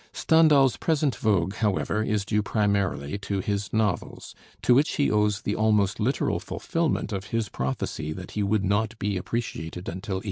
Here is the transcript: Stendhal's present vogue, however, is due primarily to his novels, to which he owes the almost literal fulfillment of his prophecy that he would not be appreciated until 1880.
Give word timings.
Stendhal's 0.13 0.77
present 0.77 1.13
vogue, 1.15 1.53
however, 1.57 2.01
is 2.01 2.25
due 2.25 2.41
primarily 2.41 3.19
to 3.19 3.39
his 3.39 3.71
novels, 3.71 4.33
to 4.63 4.73
which 4.73 4.93
he 4.95 5.11
owes 5.11 5.41
the 5.43 5.55
almost 5.55 5.99
literal 5.99 6.39
fulfillment 6.39 7.11
of 7.13 7.25
his 7.25 7.49
prophecy 7.49 8.11
that 8.11 8.31
he 8.31 8.41
would 8.41 8.65
not 8.65 8.97
be 8.97 9.15
appreciated 9.15 9.87
until 9.87 10.15
1880. 10.15 10.19